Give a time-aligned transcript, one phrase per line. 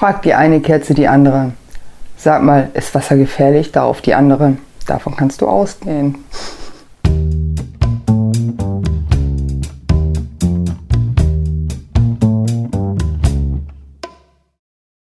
[0.00, 1.52] fragt die eine Kerze die andere.
[2.16, 3.70] Sag mal, ist Wasser gefährlich?
[3.70, 4.56] Darauf die andere.
[4.86, 6.24] Davon kannst du ausgehen.